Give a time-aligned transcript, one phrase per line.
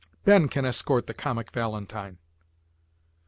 [0.25, 2.17] "Ben can escort the comic valentine."